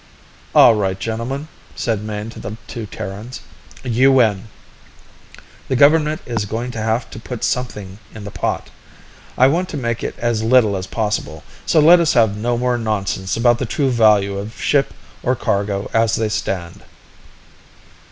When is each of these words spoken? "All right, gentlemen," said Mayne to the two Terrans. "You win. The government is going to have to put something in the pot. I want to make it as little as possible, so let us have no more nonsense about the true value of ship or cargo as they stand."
"All 0.55 0.73
right, 0.73 0.99
gentlemen," 0.99 1.47
said 1.75 2.01
Mayne 2.01 2.31
to 2.31 2.39
the 2.39 2.57
two 2.65 2.87
Terrans. 2.87 3.41
"You 3.83 4.11
win. 4.11 4.47
The 5.67 5.75
government 5.75 6.21
is 6.25 6.45
going 6.45 6.71
to 6.71 6.81
have 6.81 7.07
to 7.11 7.19
put 7.19 7.43
something 7.43 7.99
in 8.15 8.23
the 8.23 8.31
pot. 8.31 8.71
I 9.37 9.45
want 9.45 9.69
to 9.69 9.77
make 9.77 10.03
it 10.03 10.15
as 10.17 10.41
little 10.41 10.75
as 10.75 10.87
possible, 10.87 11.43
so 11.67 11.79
let 11.79 11.99
us 11.99 12.13
have 12.13 12.35
no 12.35 12.57
more 12.57 12.79
nonsense 12.79 13.37
about 13.37 13.59
the 13.59 13.67
true 13.67 13.91
value 13.91 14.39
of 14.39 14.59
ship 14.59 14.91
or 15.21 15.35
cargo 15.35 15.87
as 15.93 16.15
they 16.15 16.29
stand." 16.29 16.81